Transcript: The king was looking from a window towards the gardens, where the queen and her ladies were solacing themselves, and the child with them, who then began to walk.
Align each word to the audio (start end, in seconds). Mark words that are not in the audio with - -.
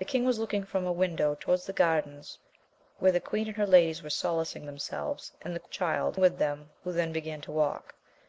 The 0.00 0.04
king 0.04 0.24
was 0.24 0.40
looking 0.40 0.64
from 0.64 0.84
a 0.84 0.90
window 0.90 1.36
towards 1.38 1.64
the 1.64 1.72
gardens, 1.72 2.36
where 2.98 3.12
the 3.12 3.20
queen 3.20 3.46
and 3.46 3.56
her 3.56 3.68
ladies 3.68 4.02
were 4.02 4.10
solacing 4.10 4.66
themselves, 4.66 5.30
and 5.42 5.54
the 5.54 5.60
child 5.70 6.16
with 6.18 6.38
them, 6.38 6.70
who 6.82 6.90
then 6.90 7.12
began 7.12 7.40
to 7.42 7.52
walk. 7.52 7.94